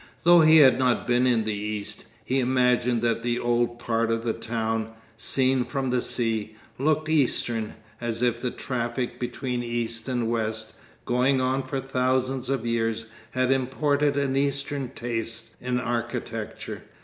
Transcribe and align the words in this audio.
Though 0.23 0.41
he 0.41 0.57
had 0.57 0.79
not 0.79 1.05
been 1.05 1.27
in 1.27 1.43
the 1.43 1.53
East, 1.53 2.05
he 2.25 2.39
imagined 2.39 3.03
that 3.03 3.21
the 3.21 3.37
old 3.37 3.77
part 3.77 4.09
of 4.09 4.23
the 4.23 4.33
town, 4.33 4.93
seen 5.15 5.63
from 5.63 5.91
the 5.91 6.01
sea, 6.01 6.55
looked 6.79 7.07
Eastern, 7.07 7.75
as 8.01 8.23
if 8.23 8.41
the 8.41 8.49
traffic 8.49 9.19
between 9.19 9.61
east 9.61 10.09
and 10.09 10.27
west, 10.27 10.73
going 11.05 11.39
on 11.39 11.61
for 11.61 11.79
thousands 11.79 12.49
of 12.49 12.65
years, 12.65 13.11
had 13.29 13.51
imported 13.51 14.17
an 14.17 14.35
Eastern 14.35 14.89
taste 14.89 15.55
in 15.61 15.79
architecture. 15.79 16.81